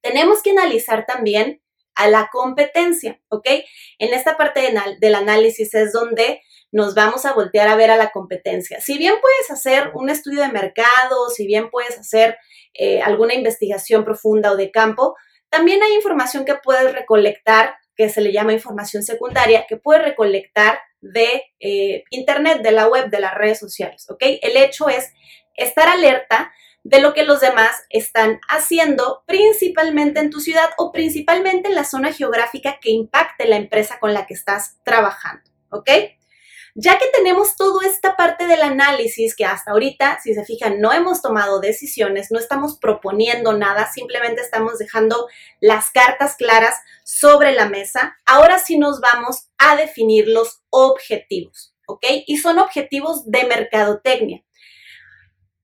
Tenemos 0.03 0.41
que 0.41 0.53
analizar 0.53 1.05
también 1.05 1.63
a 1.97 2.07
la 2.07 2.29
competencia, 2.31 3.21
¿ok? 3.29 3.49
En 3.99 4.15
esta 4.15 4.37
parte 4.37 4.73
del 5.01 5.15
análisis 5.17 5.75
es 5.75 5.93
donde 5.93 6.43
nos 6.73 6.95
vamos 6.95 7.27
a 7.27 7.35
voltear 7.35 7.69
a 7.69 7.77
ver 7.77 7.91
a 7.91 7.97
la 7.97 8.11
competencia. 8.11 8.81
Si 8.81 8.99
bien 8.99 9.15
puedes 9.21 9.51
hacer 9.51 9.93
un 9.95 10.09
estudio 10.09 10.41
de 10.41 10.49
mercado, 10.49 11.29
si 11.29 11.47
bien 11.47 11.71
puedes 11.71 11.99
hacer 11.99 12.39
eh, 12.75 13.03
alguna 13.03 13.35
investigación 13.35 14.05
profunda 14.05 14.51
o 14.51 14.57
de 14.57 14.71
campo, 14.71 15.15
también 15.51 15.83
hay 15.83 15.95
información 15.95 16.47
que 16.47 16.55
puedes 16.55 16.93
recolectar, 16.93 17.77
que 17.95 18.09
se 18.09 18.23
le 18.23 18.33
llama 18.33 18.55
información 18.55 19.03
secundaria, 19.03 19.67
que 19.69 19.77
puedes 19.77 20.03
recolectar 20.03 20.81
de 21.03 21.45
eh, 21.61 22.05
Internet, 22.09 22.63
de 22.63 22.73
la 22.73 22.89
web, 22.89 23.11
de 23.11 23.21
las 23.21 23.35
redes 23.35 23.59
sociales. 23.59 24.07
El 24.19 24.57
hecho 24.57 24.89
es 24.89 25.13
estar 25.55 25.89
alerta 25.89 26.53
de 26.85 27.01
lo 27.01 27.13
que 27.13 27.25
los 27.25 27.41
demás 27.41 27.85
están 27.91 28.41
haciendo, 28.49 29.23
principalmente 29.27 30.21
en 30.21 30.31
tu 30.31 30.41
ciudad 30.41 30.71
o 30.79 30.91
principalmente 30.91 31.69
en 31.69 31.75
la 31.75 31.85
zona 31.85 32.13
geográfica 32.13 32.79
que 32.81 32.91
impacte 32.91 33.47
la 33.47 33.57
empresa 33.57 33.99
con 34.01 34.15
la 34.15 34.27
que 34.27 34.35
estás 34.35 34.79
trabajando. 34.85 35.43
Ya 36.75 36.99
que 36.99 37.07
tenemos 37.09 37.57
toda 37.57 37.87
esta 37.87 38.17
parte 38.17 38.47
del 38.47 38.63
análisis 38.63 39.37
que 39.37 39.45
hasta 39.45 39.73
ahorita, 39.73 40.21
si 40.23 40.33
se 40.33 40.45
fijan, 40.45 40.81
no 40.81 40.91
hemos 40.93 41.21
tomado 41.21 41.61
decisiones, 41.61 42.29
no 42.31 42.39
estamos 42.39 42.79
proponiendo 42.79 43.53
nada, 43.53 43.93
simplemente 43.93 44.41
estamos 44.41 44.79
dejando 44.79 45.29
las 45.61 45.91
cartas 45.91 46.35
claras 46.37 46.77
sobre 47.05 47.53
la 47.53 47.69
mesa, 47.69 48.17
ahora 48.25 48.59
sí 48.59 48.79
nos 48.79 49.01
vamos 49.01 49.51
a 49.59 49.77
definir 49.77 50.29
los 50.29 50.63
objetivos, 50.71 51.75
¿ok? 51.87 52.07
Y 52.27 52.39
son 52.39 52.59
objetivos 52.59 53.31
de 53.31 53.45
mercadotecnia. 53.45 54.43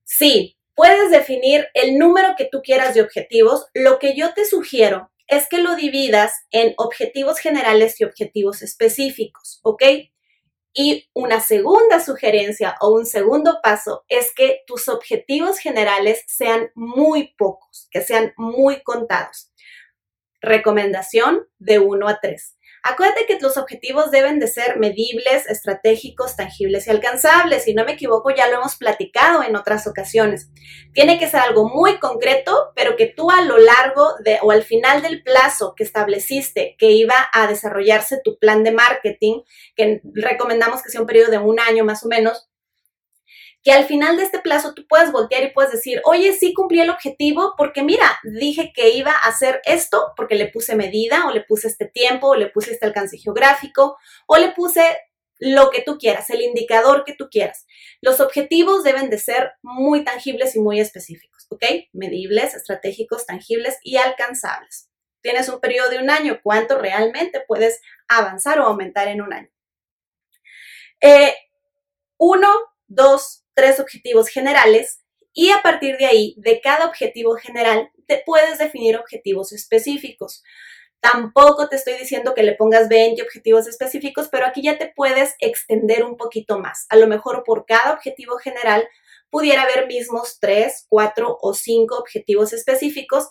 Sí, 0.03 0.59
puedes 0.75 1.09
definir 1.09 1.67
el 1.73 1.97
número 1.97 2.35
que 2.37 2.45
tú 2.45 2.61
quieras 2.61 2.93
de 2.93 3.01
objetivos. 3.01 3.67
Lo 3.73 3.97
que 3.97 4.15
yo 4.15 4.33
te 4.35 4.45
sugiero 4.45 5.11
es 5.27 5.47
que 5.47 5.57
lo 5.57 5.75
dividas 5.75 6.33
en 6.51 6.73
objetivos 6.77 7.39
generales 7.39 7.99
y 7.99 8.03
objetivos 8.03 8.61
específicos, 8.61 9.59
¿ok? 9.63 9.83
Y 10.73 11.09
una 11.13 11.39
segunda 11.39 11.99
sugerencia 11.99 12.75
o 12.79 12.91
un 12.91 13.05
segundo 13.05 13.59
paso 13.63 14.05
es 14.07 14.33
que 14.33 14.61
tus 14.67 14.87
objetivos 14.87 15.57
generales 15.57 16.23
sean 16.27 16.69
muy 16.75 17.33
pocos, 17.37 17.87
que 17.91 18.01
sean 18.01 18.33
muy 18.37 18.81
contados. 18.83 19.51
Recomendación 20.41 21.47
de 21.57 21.79
1 21.79 22.07
a 22.07 22.19
3. 22.19 22.58
Acuérdate 22.83 23.25
que 23.25 23.39
los 23.39 23.57
objetivos 23.57 24.11
deben 24.11 24.39
de 24.39 24.47
ser 24.47 24.77
medibles, 24.79 25.47
estratégicos, 25.47 26.35
tangibles 26.35 26.87
y 26.87 26.91
alcanzables. 26.91 27.63
Si 27.63 27.73
no 27.73 27.85
me 27.85 27.93
equivoco, 27.93 28.29
ya 28.29 28.47
lo 28.47 28.57
hemos 28.57 28.75
platicado 28.75 29.43
en 29.43 29.55
otras 29.55 29.87
ocasiones. 29.87 30.49
Tiene 30.93 31.19
que 31.19 31.29
ser 31.29 31.41
algo 31.41 31.67
muy 31.67 31.99
concreto, 31.99 32.71
pero 32.75 32.95
que 32.95 33.07
tú 33.07 33.31
a 33.31 33.41
lo 33.41 33.57
largo 33.57 34.15
de 34.23 34.39
o 34.41 34.51
al 34.51 34.63
final 34.63 35.01
del 35.01 35.23
plazo 35.23 35.73
que 35.75 35.83
estableciste 35.83 36.75
que 36.77 36.91
iba 36.91 37.15
a 37.33 37.47
desarrollarse 37.47 38.21
tu 38.23 38.39
plan 38.39 38.63
de 38.63 38.71
marketing, 38.71 39.41
que 39.75 40.01
recomendamos 40.13 40.81
que 40.81 40.89
sea 40.89 41.01
un 41.01 41.07
periodo 41.07 41.31
de 41.31 41.37
un 41.37 41.59
año 41.59 41.83
más 41.83 42.03
o 42.05 42.07
menos, 42.07 42.48
que 43.63 43.71
al 43.71 43.85
final 43.85 44.17
de 44.17 44.23
este 44.23 44.39
plazo 44.39 44.73
tú 44.73 44.85
puedas 44.87 45.11
voltear 45.11 45.43
y 45.43 45.51
puedas 45.51 45.71
decir, 45.71 46.01
oye, 46.05 46.33
sí 46.33 46.53
cumplí 46.53 46.79
el 46.79 46.89
objetivo 46.89 47.55
porque 47.57 47.83
mira, 47.83 48.19
dije 48.23 48.71
que 48.73 48.89
iba 48.91 49.11
a 49.11 49.27
hacer 49.27 49.61
esto 49.65 50.13
porque 50.15 50.35
le 50.35 50.47
puse 50.47 50.75
medida 50.75 51.27
o 51.27 51.31
le 51.31 51.41
puse 51.41 51.67
este 51.67 51.85
tiempo 51.85 52.27
o 52.27 52.35
le 52.35 52.47
puse 52.47 52.71
este 52.71 52.85
alcance 52.85 53.17
geográfico 53.17 53.97
o 54.27 54.37
le 54.37 54.51
puse 54.51 54.81
lo 55.39 55.69
que 55.69 55.81
tú 55.81 55.97
quieras, 55.97 56.29
el 56.29 56.41
indicador 56.41 57.03
que 57.05 57.13
tú 57.13 57.29
quieras. 57.29 57.65
Los 58.01 58.19
objetivos 58.19 58.83
deben 58.83 59.09
de 59.09 59.17
ser 59.17 59.53
muy 59.61 60.03
tangibles 60.03 60.55
y 60.55 60.59
muy 60.59 60.79
específicos, 60.79 61.47
¿ok? 61.49 61.63
Medibles, 61.93 62.53
estratégicos, 62.53 63.25
tangibles 63.25 63.77
y 63.81 63.97
alcanzables. 63.97 64.89
Tienes 65.21 65.49
un 65.49 65.59
periodo 65.59 65.89
de 65.89 65.99
un 65.99 66.09
año, 66.09 66.39
¿cuánto 66.43 66.77
realmente 66.77 67.43
puedes 67.47 67.81
avanzar 68.07 68.59
o 68.59 68.65
aumentar 68.65 69.07
en 69.07 69.21
un 69.21 69.33
año? 69.33 69.49
Eh, 71.01 71.33
uno, 72.17 72.49
dos, 72.87 73.45
tres 73.59 73.81
objetivos 73.81 74.29
generales 74.29 75.03
y 75.33 75.49
a 75.49 75.61
partir 75.61 75.97
de 75.97 76.05
ahí, 76.05 76.33
de 76.37 76.61
cada 76.61 76.85
objetivo 76.85 77.35
general, 77.35 77.91
te 78.07 78.23
puedes 78.25 78.57
definir 78.57 78.95
objetivos 78.95 79.51
específicos. 79.51 80.43
Tampoco 81.01 81.67
te 81.67 81.75
estoy 81.75 81.95
diciendo 81.95 82.33
que 82.33 82.43
le 82.43 82.55
pongas 82.55 82.87
20 82.87 83.21
objetivos 83.21 83.67
específicos, 83.67 84.29
pero 84.31 84.45
aquí 84.45 84.61
ya 84.63 84.77
te 84.77 84.93
puedes 84.95 85.35
extender 85.39 86.05
un 86.05 86.15
poquito 86.15 86.59
más. 86.59 86.85
A 86.87 86.95
lo 86.95 87.07
mejor 87.07 87.43
por 87.45 87.65
cada 87.65 87.91
objetivo 87.91 88.37
general 88.37 88.87
pudiera 89.29 89.63
haber 89.63 89.87
mismos 89.87 90.39
3, 90.39 90.85
4 90.87 91.37
o 91.41 91.53
5 91.53 91.97
objetivos 91.97 92.53
específicos 92.53 93.27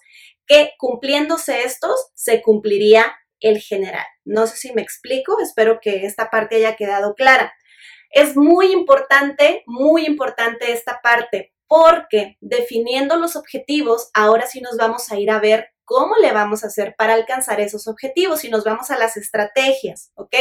que 0.46 0.72
cumpliéndose 0.76 1.62
estos 1.62 2.10
se 2.14 2.42
cumpliría 2.42 3.16
el 3.40 3.60
general. 3.60 4.06
No 4.26 4.46
sé 4.46 4.58
si 4.58 4.74
me 4.74 4.82
explico, 4.82 5.40
espero 5.40 5.78
que 5.80 6.04
esta 6.04 6.28
parte 6.28 6.56
haya 6.56 6.76
quedado 6.76 7.14
clara. 7.14 7.54
Es 8.10 8.36
muy 8.36 8.72
importante, 8.72 9.62
muy 9.66 10.06
importante 10.06 10.72
esta 10.72 11.00
parte, 11.02 11.52
porque 11.66 12.36
definiendo 12.40 13.16
los 13.16 13.36
objetivos, 13.36 14.10
ahora 14.14 14.46
sí 14.46 14.60
nos 14.60 14.76
vamos 14.76 15.10
a 15.12 15.18
ir 15.18 15.30
a 15.30 15.38
ver 15.38 15.70
cómo 15.84 16.16
le 16.16 16.32
vamos 16.32 16.64
a 16.64 16.68
hacer 16.68 16.94
para 16.96 17.14
alcanzar 17.14 17.60
esos 17.60 17.88
objetivos 17.88 18.44
y 18.44 18.50
nos 18.50 18.64
vamos 18.64 18.90
a 18.90 18.98
las 18.98 19.16
estrategias, 19.16 20.12
¿ok? 20.14 20.34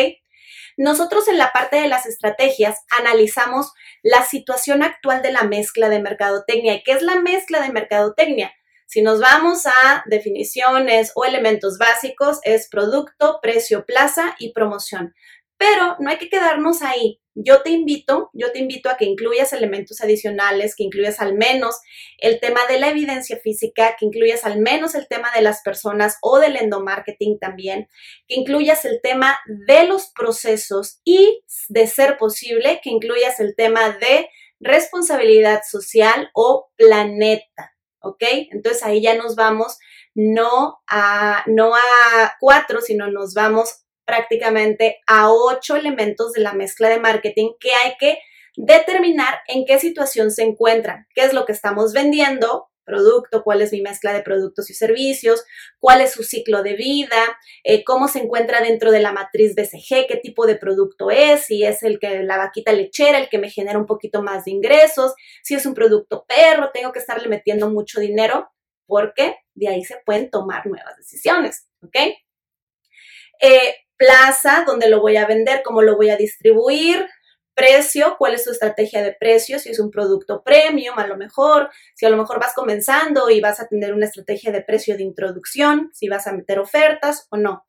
Nosotros 0.78 1.28
en 1.28 1.38
la 1.38 1.52
parte 1.52 1.78
de 1.78 1.88
las 1.88 2.06
estrategias 2.06 2.80
analizamos 3.00 3.72
la 4.04 4.24
situación 4.24 4.84
actual 4.84 5.22
de 5.22 5.32
la 5.32 5.44
mezcla 5.44 5.90
de 5.90 6.00
mercadotecnia. 6.00 6.76
¿Y 6.76 6.84
qué 6.84 6.92
es 6.92 7.02
la 7.02 7.20
mezcla 7.20 7.62
de 7.62 7.72
mercadotecnia? 7.72 8.54
Si 8.86 9.02
nos 9.02 9.20
vamos 9.20 9.66
a 9.66 10.04
definiciones 10.06 11.12
o 11.16 11.26
elementos 11.26 11.78
básicos, 11.78 12.40
es 12.44 12.70
producto, 12.70 13.40
precio, 13.42 13.86
plaza 13.86 14.36
y 14.38 14.54
promoción. 14.54 15.16
Pero 15.58 15.96
no 16.00 16.10
hay 16.10 16.18
que 16.18 16.30
quedarnos 16.30 16.82
ahí. 16.84 17.22
Yo 17.40 17.62
te 17.62 17.70
invito, 17.70 18.32
yo 18.34 18.52
te 18.52 18.58
invito 18.58 18.90
a 18.90 18.98
que 18.98 19.06
incluyas 19.06 19.54
elementos 19.54 20.02
adicionales, 20.02 20.76
que 20.76 20.84
incluyas 20.84 21.20
al 21.20 21.36
menos 21.36 21.76
el 22.18 22.40
tema 22.40 22.66
de 22.68 22.80
la 22.80 22.90
evidencia 22.90 23.38
física, 23.38 23.96
que 24.00 24.08
incluyas 24.08 24.44
al 24.44 24.60
menos 24.60 24.96
el 24.96 25.08
tema 25.08 25.30
de 25.36 25.44
las 25.44 25.62
personas 25.62 26.18
o 26.24 26.40
del 26.40 26.56
endomarketing 26.56 27.38
también, 27.38 27.88
que 28.28 28.36
incluyas 28.36 28.86
el 28.86 29.02
tema 29.04 29.38
de 29.68 29.86
los 29.86 30.08
procesos 30.08 31.00
y, 31.04 31.44
de 31.70 31.86
ser 31.86 32.18
posible, 32.18 32.82
que 32.82 32.90
incluyas 32.90 33.40
el 33.40 33.56
tema 33.56 33.92
de 33.92 34.30
responsabilidad 34.60 35.62
social 35.70 36.32
o 36.34 36.72
planeta. 36.76 37.76
¿Ok? 38.00 38.24
Entonces 38.52 38.84
ahí 38.84 39.02
ya 39.02 39.16
nos 39.16 39.36
vamos 39.36 39.78
no 40.16 40.80
a, 40.88 41.44
no 41.46 41.76
a 41.76 42.36
cuatro, 42.40 42.82
sino 42.82 43.12
nos 43.12 43.36
vamos 43.36 43.84
prácticamente 44.08 45.02
a 45.06 45.32
ocho 45.32 45.76
elementos 45.76 46.32
de 46.32 46.42
la 46.42 46.54
mezcla 46.54 46.90
de 46.90 47.00
marketing 47.00 47.52
que 47.60 47.74
hay 47.74 47.94
que 48.00 48.20
determinar 48.56 49.42
en 49.48 49.66
qué 49.66 49.78
situación 49.80 50.32
se 50.32 50.44
encuentran, 50.44 51.06
qué 51.14 51.22
es 51.26 51.34
lo 51.34 51.46
que 51.46 51.52
estamos 51.52 51.94
vendiendo, 51.94 52.70
producto, 52.86 53.44
cuál 53.44 53.62
es 53.62 53.74
mi 53.74 53.82
mezcla 53.82 54.14
de 54.14 54.24
productos 54.24 54.70
y 54.70 54.74
servicios, 54.74 55.44
cuál 55.78 56.00
es 56.00 56.14
su 56.14 56.24
ciclo 56.24 56.64
de 56.64 56.74
vida, 56.76 57.38
eh, 57.66 57.84
cómo 57.84 58.08
se 58.08 58.20
encuentra 58.20 58.62
dentro 58.62 58.92
de 58.92 59.02
la 59.02 59.12
matriz 59.12 59.56
BCG, 59.56 60.08
qué 60.08 60.20
tipo 60.24 60.48
de 60.48 60.56
producto 60.56 61.12
es, 61.12 61.42
si 61.42 61.66
es 61.66 61.84
el 61.84 62.00
que 62.00 62.24
la 62.24 62.38
vaquita 62.38 62.72
lechera, 62.72 63.20
el 63.20 63.28
que 63.28 63.40
me 63.40 63.52
genera 63.52 63.78
un 63.78 63.86
poquito 63.86 64.24
más 64.24 64.46
de 64.46 64.52
ingresos, 64.52 65.14
si 65.44 65.54
es 65.54 65.66
un 65.66 65.74
producto 65.74 66.26
perro, 66.26 66.72
tengo 66.74 66.94
que 66.94 67.00
estarle 67.00 67.28
metiendo 67.28 67.70
mucho 67.70 68.00
dinero, 68.00 68.50
porque 68.86 69.36
de 69.54 69.68
ahí 69.68 69.84
se 69.84 69.98
pueden 70.06 70.30
tomar 70.32 70.66
nuevas 70.66 70.96
decisiones, 70.96 71.68
¿ok? 71.84 71.98
Eh, 73.42 73.76
plaza, 73.98 74.64
donde 74.66 74.90
lo 74.90 75.02
voy 75.02 75.18
a 75.18 75.26
vender, 75.26 75.62
cómo 75.64 75.82
lo 75.82 75.98
voy 75.98 76.10
a 76.10 76.18
distribuir, 76.18 77.08
precio, 77.58 78.16
cuál 78.20 78.36
es 78.36 78.44
su 78.44 78.52
estrategia 78.52 79.02
de 79.02 79.16
precio, 79.20 79.58
si 79.58 79.70
es 79.70 79.80
un 79.80 79.90
producto 79.90 80.44
premium 80.44 80.98
a 81.00 81.08
lo 81.08 81.18
mejor, 81.18 81.72
si 81.96 82.06
a 82.06 82.10
lo 82.12 82.18
mejor 82.18 82.40
vas 82.40 82.54
comenzando 82.54 83.32
y 83.32 83.42
vas 83.42 83.60
a 83.60 83.68
tener 83.68 83.96
una 83.96 84.06
estrategia 84.06 84.52
de 84.52 84.62
precio 84.62 84.96
de 84.96 85.02
introducción, 85.02 85.90
si 85.92 86.08
vas 86.08 86.28
a 86.28 86.34
meter 86.34 86.60
ofertas 86.60 87.26
o 87.32 87.38
no. 87.38 87.64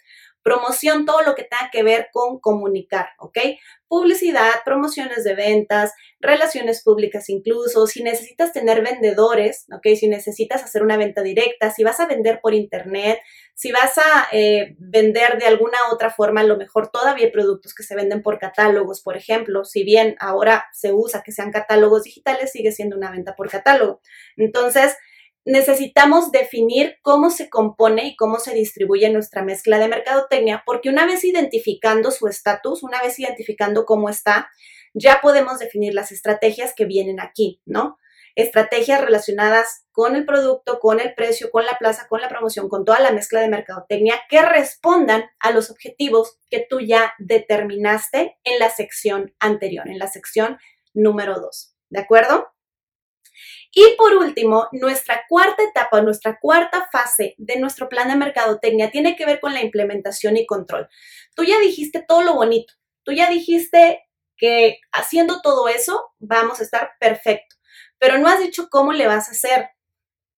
Promoción, 0.49 1.05
todo 1.05 1.21
lo 1.21 1.35
que 1.35 1.43
tenga 1.43 1.69
que 1.71 1.83
ver 1.83 2.09
con 2.11 2.40
comunicar, 2.40 3.11
¿ok? 3.19 3.37
Publicidad, 3.87 4.50
promociones 4.64 5.23
de 5.23 5.35
ventas, 5.35 5.93
relaciones 6.21 6.83
públicas 6.83 7.28
incluso, 7.28 7.87
si 7.87 8.02
necesitas 8.02 8.55
tener 8.55 8.83
vendedores, 8.83 9.67
¿ok? 9.71 9.88
Si 9.95 10.09
necesitas 10.09 10.62
hacer 10.62 10.83
una 10.83 10.97
venta 10.97 11.21
directa, 11.21 11.71
si 11.71 11.85
vas 11.85 12.00
a 12.00 12.07
vender 12.07 12.40
por 12.40 12.55
internet, 12.55 13.21
si 13.52 13.73
vas 13.73 13.99
a 13.99 14.28
eh, 14.33 14.75
vender 14.78 15.37
de 15.38 15.45
alguna 15.45 15.76
otra 15.93 16.09
forma, 16.09 16.40
a 16.40 16.45
lo 16.45 16.57
mejor 16.57 16.90
todavía 16.90 17.26
hay 17.26 17.31
productos 17.31 17.75
que 17.75 17.83
se 17.83 17.95
venden 17.95 18.23
por 18.23 18.38
catálogos, 18.38 19.02
por 19.02 19.19
ejemplo, 19.19 19.67
si 19.67 19.85
bien 19.85 20.17
ahora 20.19 20.64
se 20.73 20.95
usa 20.95 21.23
que 21.23 21.33
sean 21.33 21.52
catálogos 21.52 22.05
digitales, 22.05 22.52
sigue 22.52 22.73
siendo 22.73 22.97
una 22.97 23.11
venta 23.11 23.37
por 23.37 23.50
catálogo. 23.50 24.00
Entonces, 24.38 24.97
necesitamos 25.49 26.31
definir 26.31 26.99
cómo 27.00 27.31
se 27.31 27.49
compone 27.49 28.07
y 28.09 28.17
cómo 28.17 28.38
se 28.38 28.52
distribuye 28.52 29.09
nuestra 29.09 29.43
mezcla 29.43 29.78
de 29.78 29.88
mercadotecnia, 29.88 30.62
porque 30.67 30.90
una 30.90 31.07
vez 31.07 31.25
identificando 31.25 32.11
su 32.11 32.28
estatus, 32.28 32.83
una 32.83 33.00
vez 33.00 33.19
identificando 33.19 33.87
cómo 33.87 34.11
está, 34.11 34.50
ya 34.93 35.21
podemos 35.23 35.59
definir 35.59 35.95
las 35.95 36.12
estrategias 36.12 36.75
que 36.76 36.85
vienen 36.85 37.19
aquí, 37.19 37.62
¿no? 37.64 37.97
Estrategias 38.35 39.00
relacionadas 39.00 39.87
con 39.90 40.17
el 40.17 40.26
producto, 40.26 40.81
con 40.81 41.00
el 41.00 41.14
precio, 41.14 41.50
con 41.50 41.64
la 41.64 41.78
plaza, 41.78 42.09
con 42.09 42.21
la 42.21 42.28
promoción, 42.28 42.69
con 42.69 42.85
toda 42.85 43.00
la 43.00 43.12
mezcla 43.12 43.40
de 43.40 43.49
mercadotecnia 43.49 44.21
que 44.28 44.43
respondan 44.43 45.25
a 45.40 45.50
los 45.50 45.71
objetivos 45.71 46.38
que 46.50 46.67
tú 46.69 46.81
ya 46.81 47.14
determinaste 47.19 48.37
en 48.45 48.59
la 48.59 48.69
sección 48.69 49.35
anterior, 49.40 49.88
en 49.88 49.99
la 49.99 50.09
sección 50.09 50.59
número 50.93 51.40
2. 51.40 51.75
¿De 51.88 52.00
acuerdo? 52.00 52.49
Y 53.71 53.95
por 53.97 54.15
último, 54.17 54.69
nuestra 54.73 55.25
cuarta 55.29 55.63
etapa, 55.63 56.01
nuestra 56.01 56.39
cuarta 56.41 56.89
fase 56.91 57.35
de 57.39 57.59
nuestro 57.59 57.89
plan 57.89 58.09
de 58.09 58.17
mercadotecnia 58.17 58.91
tiene 58.91 59.15
que 59.17 59.27
ver 59.27 59.41
con 59.41 59.53
la 59.55 59.63
implementación 59.63 60.37
y 60.37 60.47
control. 60.47 60.89
Tú 61.35 61.45
ya 61.45 61.59
dijiste 61.61 62.05
todo 62.07 62.23
lo 62.23 62.35
bonito, 62.35 62.75
tú 63.05 63.13
ya 63.13 63.29
dijiste 63.31 64.05
que 64.37 64.79
haciendo 64.93 65.41
todo 65.43 65.69
eso 65.69 66.13
vamos 66.19 66.61
a 66.61 66.65
estar 66.65 66.93
perfecto. 67.01 67.57
pero 67.99 68.19
no 68.19 68.29
has 68.29 68.41
dicho 68.41 68.69
cómo 68.71 68.93
le 68.93 69.07
vas 69.09 69.29
a 69.29 69.33
hacer. 69.33 69.71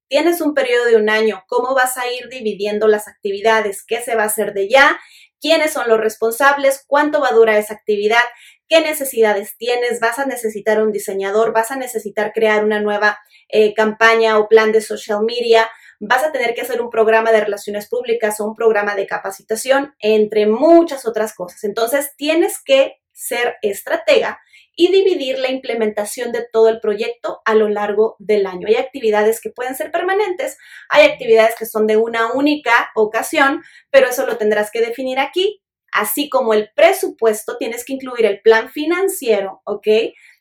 Tienes 0.08 0.40
un 0.40 0.54
periodo 0.54 0.86
de 0.86 0.96
un 0.96 1.08
año, 1.10 1.44
¿cómo 1.46 1.74
vas 1.74 1.96
a 1.96 2.10
ir 2.12 2.28
dividiendo 2.28 2.88
las 2.88 3.06
actividades? 3.08 3.84
¿Qué 3.86 4.00
se 4.02 4.16
va 4.16 4.24
a 4.24 4.26
hacer 4.26 4.54
de 4.54 4.68
ya? 4.68 4.98
¿Quiénes 5.40 5.72
son 5.72 5.88
los 5.88 6.00
responsables? 6.00 6.84
¿Cuánto 6.86 7.20
va 7.20 7.28
a 7.28 7.34
durar 7.34 7.56
esa 7.56 7.74
actividad? 7.74 8.22
¿Qué 8.70 8.80
necesidades 8.80 9.56
tienes? 9.56 9.98
¿Vas 9.98 10.20
a 10.20 10.26
necesitar 10.26 10.80
un 10.80 10.92
diseñador? 10.92 11.52
¿Vas 11.52 11.72
a 11.72 11.76
necesitar 11.76 12.32
crear 12.32 12.64
una 12.64 12.80
nueva 12.80 13.18
eh, 13.48 13.74
campaña 13.74 14.38
o 14.38 14.46
plan 14.46 14.70
de 14.70 14.80
social 14.80 15.24
media? 15.24 15.68
¿Vas 15.98 16.22
a 16.22 16.30
tener 16.30 16.54
que 16.54 16.60
hacer 16.60 16.80
un 16.80 16.88
programa 16.88 17.32
de 17.32 17.40
relaciones 17.40 17.88
públicas 17.88 18.38
o 18.38 18.44
un 18.44 18.54
programa 18.54 18.94
de 18.94 19.08
capacitación? 19.08 19.96
Entre 19.98 20.46
muchas 20.46 21.04
otras 21.04 21.34
cosas. 21.34 21.64
Entonces, 21.64 22.12
tienes 22.16 22.62
que 22.64 23.00
ser 23.12 23.56
estratega 23.60 24.38
y 24.76 24.92
dividir 24.92 25.40
la 25.40 25.50
implementación 25.50 26.30
de 26.30 26.46
todo 26.52 26.68
el 26.68 26.78
proyecto 26.78 27.42
a 27.44 27.56
lo 27.56 27.68
largo 27.68 28.14
del 28.20 28.46
año. 28.46 28.68
Hay 28.68 28.76
actividades 28.76 29.40
que 29.40 29.50
pueden 29.50 29.74
ser 29.74 29.90
permanentes, 29.90 30.56
hay 30.88 31.10
actividades 31.10 31.56
que 31.58 31.66
son 31.66 31.88
de 31.88 31.96
una 31.96 32.32
única 32.34 32.92
ocasión, 32.94 33.64
pero 33.90 34.06
eso 34.06 34.24
lo 34.26 34.38
tendrás 34.38 34.70
que 34.70 34.80
definir 34.80 35.18
aquí, 35.18 35.60
así 35.92 36.28
como 36.28 36.54
el 36.54 36.70
presupuesto, 36.74 37.56
tienes 37.56 37.84
que 37.84 37.94
incluir 37.94 38.26
el 38.26 38.40
plan 38.40 38.70
financiero, 38.70 39.62
¿ok? 39.64 39.86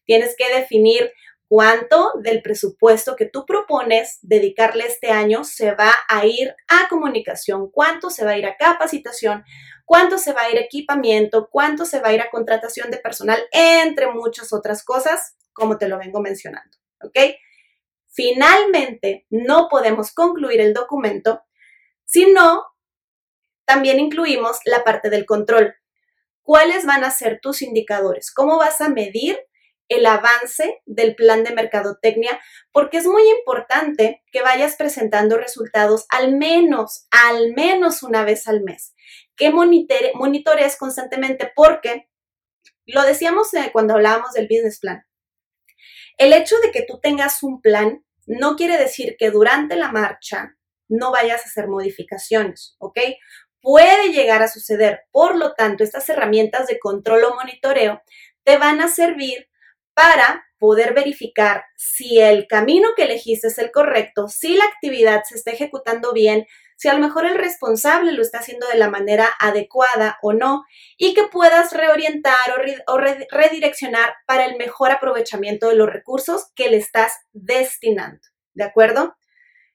Tienes 0.06 0.36
que 0.38 0.54
definir 0.54 1.12
cuánto 1.48 2.14
del 2.22 2.42
presupuesto 2.44 3.16
que 3.16 3.26
tú 3.26 3.46
propones 3.46 4.20
dedicarle 4.22 4.86
este 4.86 5.10
año 5.10 5.44
se 5.44 5.74
va 5.74 5.92
a 6.08 6.26
ir 6.26 6.56
a 6.68 6.88
comunicación, 6.88 7.72
cuánto 7.72 8.10
se 8.12 8.24
va 8.24 8.32
a 8.32 8.38
ir 8.38 8.46
a 8.46 8.56
capacitación, 8.56 9.44
cuánto 9.84 10.20
se 10.20 10.34
va 10.34 10.44
a 10.44 10.52
ir 10.52 10.58
a 10.60 10.62
equipamiento, 10.62 11.50
cuánto 11.52 11.86
se 11.86 12.00
va 12.00 12.10
a 12.10 12.14
ir 12.14 12.22
a 12.22 12.30
contratación 12.30 12.92
de 12.92 12.98
personal, 12.98 13.42
entre 13.52 14.12
muchas 14.12 14.54
otras 14.54 14.84
cosas, 14.84 15.36
como 15.52 15.80
te 15.80 15.88
lo 15.88 15.98
vengo 15.98 16.22
mencionando. 16.22 16.78
¿Ok? 17.02 17.18
Finalmente, 18.12 19.26
no 19.32 19.68
podemos 19.70 20.12
concluir 20.14 20.62
el 20.62 20.74
documento 20.74 21.42
si 22.06 22.32
no 22.32 22.64
también 23.70 24.00
incluimos 24.00 24.58
la 24.66 24.84
parte 24.84 25.12
del 25.12 25.28
control. 25.28 25.76
¿Cuáles 26.42 26.88
van 26.88 27.04
a 27.04 27.12
ser 27.12 27.40
tus 27.40 27.62
indicadores? 27.62 28.34
¿Cómo 28.34 28.58
vas 28.58 28.82
a 28.82 28.90
medir 28.90 29.40
el 29.90 30.08
avance 30.08 30.82
del 30.88 31.16
plan 31.16 31.44
de 31.44 31.54
mercadotecnia, 31.54 32.40
porque 32.72 32.98
es 32.98 33.06
muy 33.06 33.22
importante 33.40 34.24
que 34.32 34.42
vayas 34.42 34.76
presentando 34.76 35.38
resultados 35.38 36.06
al 36.10 36.36
menos, 36.36 37.08
al 37.12 37.54
menos 37.54 38.04
una 38.04 38.24
vez 38.24 38.48
al 38.48 38.64
mes, 38.64 38.96
que 39.36 39.52
monitores 39.52 40.76
constantemente, 40.76 41.52
porque 41.56 42.08
lo 42.86 43.04
decíamos 43.04 43.54
eh, 43.54 43.70
cuando 43.72 43.96
hablábamos 43.96 44.34
del 44.34 44.48
business 44.48 44.80
plan. 44.80 45.04
El 46.18 46.34
hecho 46.34 46.56
de 46.60 46.72
que 46.72 46.84
tú 46.84 47.00
tengas 47.02 47.44
un 47.44 47.62
plan 47.62 48.04
no 48.26 48.56
quiere 48.56 48.78
decir 48.78 49.16
que 49.18 49.32
durante 49.32 49.76
la 49.76 49.92
marcha 49.92 50.56
no 50.88 51.12
vayas 51.12 51.42
a 51.42 51.50
hacer 51.50 51.68
modificaciones, 51.68 52.76
¿ok? 52.80 53.00
Puede 53.62 54.12
llegar 54.12 54.42
a 54.42 54.48
suceder. 54.48 55.02
Por 55.12 55.36
lo 55.36 55.54
tanto, 55.54 55.84
estas 55.84 56.08
herramientas 56.10 56.68
de 56.68 56.80
control 56.80 57.24
o 57.26 57.36
monitoreo 57.36 58.02
te 58.44 58.58
van 58.58 58.82
a 58.82 58.88
servir 58.88 59.50
para 59.94 60.46
poder 60.60 60.94
verificar 60.94 61.66
si 61.76 62.20
el 62.20 62.48
camino 62.48 62.90
que 62.96 63.04
elegiste 63.04 63.48
es 63.48 63.58
el 63.58 63.72
correcto, 63.72 64.28
si 64.28 64.56
la 64.56 64.66
actividad 64.66 65.24
se 65.24 65.36
está 65.36 65.52
ejecutando 65.52 66.14
bien, 66.14 66.46
si 66.76 66.88
a 66.88 66.94
lo 66.94 67.00
mejor 67.00 67.26
el 67.26 67.36
responsable 67.36 68.12
lo 68.12 68.22
está 68.22 68.40
haciendo 68.40 68.68
de 68.68 68.78
la 68.78 68.90
manera 68.90 69.28
adecuada 69.40 70.18
o 70.22 70.34
no, 70.34 70.66
y 70.98 71.14
que 71.14 71.24
puedas 71.24 71.74
reorientar 71.74 72.38
o, 72.88 72.98
redireccionar 72.98 74.14
para 74.26 74.46
el 74.46 74.58
mejor 74.58 74.92
aprovechamiento 74.92 75.68
de 75.70 75.76
los 75.76 75.90
recursos 75.90 76.52
que 76.56 76.70
le 76.70 76.78
estás 76.78 77.14
destinando. 77.34 78.22
¿De 78.54 78.64
acuerdo? 78.64 79.18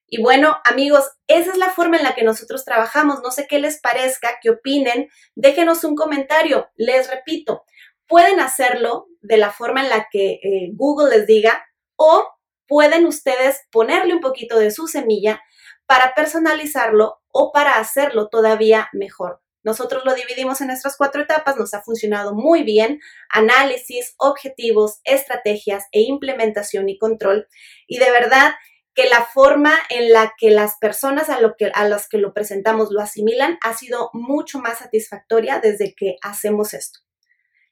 Y 0.07 0.23
bueno, 0.23 0.59
amigos, 0.65 1.11
esa 1.27 1.51
es 1.53 1.57
la 1.57 1.71
forma 1.71 1.97
en 1.97 2.05
la 2.05 2.15
que 2.15 2.25
nosotros 2.25 2.65
trabajamos. 2.65 3.21
No 3.23 3.31
sé 3.31 3.47
qué 3.49 3.59
les 3.59 3.81
parezca, 3.81 4.39
qué 4.43 4.51
opinen. 4.51 5.09
Déjenos 5.35 5.85
un 5.85 5.97
comentario. 5.97 6.69
Les 6.77 7.11
repito, 7.11 7.65
pueden 8.07 8.41
hacerlo 8.41 9.07
de 9.23 9.39
la 9.39 9.51
forma 9.51 9.83
en 9.83 9.91
la 9.91 10.07
que 10.11 10.41
eh, 10.43 10.71
Google 10.75 11.17
les 11.17 11.27
diga 11.27 11.65
o 11.97 12.29
pueden 12.67 13.07
ustedes 13.07 13.63
ponerle 13.71 14.15
un 14.15 14.21
poquito 14.21 14.59
de 14.59 14.71
su 14.71 14.87
semilla 14.87 15.43
para 15.87 16.15
personalizarlo 16.15 17.21
o 17.31 17.53
para 17.53 17.79
hacerlo 17.79 18.29
todavía 18.29 18.89
mejor. 18.93 19.41
Nosotros 19.63 20.05
lo 20.05 20.15
dividimos 20.15 20.61
en 20.61 20.67
nuestras 20.67 20.97
cuatro 20.97 21.23
etapas, 21.23 21.57
nos 21.57 21.73
ha 21.73 21.83
funcionado 21.83 22.35
muy 22.35 22.63
bien, 22.63 23.01
análisis, 23.31 24.15
objetivos, 24.19 25.01
estrategias 25.05 25.85
e 25.91 26.03
implementación 26.03 26.89
y 26.91 26.99
control. 26.99 27.49
Y 27.87 27.99
de 27.99 28.11
verdad 28.11 28.53
que 28.95 29.09
la 29.09 29.25
forma 29.25 29.75
en 29.91 30.13
la 30.13 30.35
que 30.39 30.51
las 30.51 30.77
personas 30.79 31.29
a, 31.29 31.41
lo 31.41 31.57
que, 31.57 31.71
a 31.75 31.89
las 31.89 32.09
que 32.09 32.19
lo 32.19 32.33
presentamos 32.33 32.91
lo 32.91 33.01
asimilan 33.01 33.59
ha 33.63 33.75
sido 33.75 34.11
mucho 34.13 34.61
más 34.61 34.79
satisfactoria 34.79 35.59
desde 35.59 35.95
que 35.95 36.17
hacemos 36.23 36.75
esto. 36.75 37.01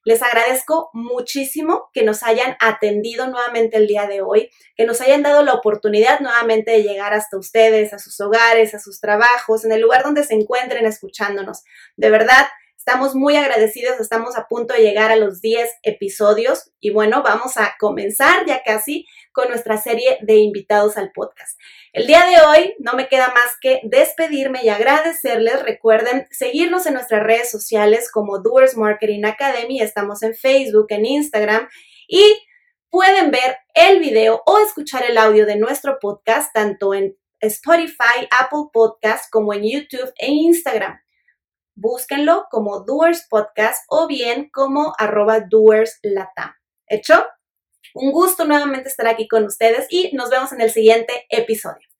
Les 0.04 0.20
agradezco 0.20 0.90
muchísimo 0.92 1.90
que 1.92 2.02
nos 2.02 2.24
hayan 2.24 2.56
atendido 2.58 3.28
nuevamente 3.28 3.76
el 3.76 3.86
día 3.86 4.08
de 4.08 4.20
hoy, 4.20 4.50
que 4.76 4.84
nos 4.84 5.00
hayan 5.00 5.22
dado 5.22 5.44
la 5.44 5.54
oportunidad 5.54 6.18
nuevamente 6.18 6.72
de 6.72 6.82
llegar 6.82 7.14
hasta 7.14 7.38
ustedes, 7.38 7.92
a 7.92 8.00
sus 8.00 8.20
hogares, 8.20 8.74
a 8.74 8.80
sus 8.80 9.00
trabajos, 9.00 9.64
en 9.64 9.70
el 9.70 9.80
lugar 9.80 10.02
donde 10.02 10.24
se 10.24 10.34
encuentren 10.34 10.86
escuchándonos. 10.86 11.62
De 11.96 12.10
verdad, 12.10 12.48
Estamos 12.84 13.14
muy 13.14 13.36
agradecidos, 13.36 14.00
estamos 14.00 14.36
a 14.36 14.48
punto 14.48 14.74
de 14.74 14.80
llegar 14.80 15.12
a 15.12 15.16
los 15.16 15.40
10 15.40 15.70
episodios 15.84 16.72
y 16.80 16.90
bueno, 16.90 17.22
vamos 17.22 17.56
a 17.56 17.76
comenzar 17.78 18.44
ya 18.44 18.64
casi 18.64 19.06
con 19.32 19.48
nuestra 19.48 19.76
serie 19.76 20.18
de 20.22 20.36
invitados 20.36 20.96
al 20.96 21.12
podcast. 21.12 21.58
El 21.92 22.06
día 22.06 22.24
de 22.26 22.40
hoy 22.40 22.74
no 22.78 22.94
me 22.94 23.08
queda 23.08 23.28
más 23.28 23.56
que 23.60 23.80
despedirme 23.84 24.60
y 24.62 24.68
agradecerles. 24.68 25.62
Recuerden 25.62 26.26
seguirnos 26.30 26.86
en 26.86 26.94
nuestras 26.94 27.22
redes 27.22 27.50
sociales 27.50 28.10
como 28.10 28.38
Doers 28.38 28.76
Marketing 28.76 29.24
Academy, 29.24 29.80
estamos 29.80 30.22
en 30.22 30.34
Facebook, 30.34 30.86
en 30.90 31.06
Instagram 31.06 31.68
y 32.08 32.22
pueden 32.90 33.30
ver 33.30 33.56
el 33.74 34.00
video 34.00 34.42
o 34.46 34.58
escuchar 34.60 35.04
el 35.08 35.18
audio 35.18 35.46
de 35.46 35.56
nuestro 35.56 35.98
podcast 36.00 36.52
tanto 36.52 36.94
en 36.94 37.16
Spotify, 37.40 38.28
Apple 38.40 38.70
Podcast 38.72 39.30
como 39.30 39.52
en 39.52 39.62
YouTube 39.64 40.12
e 40.18 40.30
Instagram 40.30 41.02
búsquenlo 41.74 42.46
como 42.50 42.80
Doers 42.80 43.26
Podcast 43.28 43.84
o 43.88 44.06
bien 44.06 44.50
como 44.50 44.94
arroba 44.98 45.40
Doers 45.40 45.98
Latam. 46.02 46.52
¿Hecho? 46.86 47.24
Un 47.94 48.10
gusto 48.12 48.44
nuevamente 48.44 48.88
estar 48.88 49.06
aquí 49.06 49.28
con 49.28 49.44
ustedes 49.44 49.86
y 49.90 50.10
nos 50.14 50.30
vemos 50.30 50.52
en 50.52 50.60
el 50.60 50.70
siguiente 50.70 51.26
episodio. 51.28 51.91